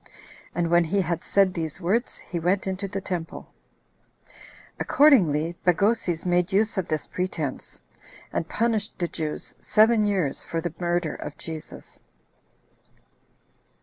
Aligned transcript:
And 0.55 0.71
when 0.71 0.85
he 0.85 1.01
had 1.01 1.23
said 1.23 1.53
these 1.53 1.79
words, 1.79 2.17
he 2.17 2.39
went 2.39 2.65
into 2.65 2.87
the 2.87 3.01
temple. 3.01 3.53
Accordingly, 4.79 5.55
Bagoses 5.63 6.25
made 6.25 6.51
use 6.51 6.75
of 6.75 6.87
this 6.87 7.05
pretense, 7.05 7.79
and 8.33 8.49
punished 8.49 8.97
the 8.97 9.07
Jews 9.07 9.55
seven 9.59 10.07
years 10.07 10.41
for 10.41 10.59
the 10.59 10.73
murder 10.79 11.13
of 11.13 11.37
Jesus. 11.37 11.99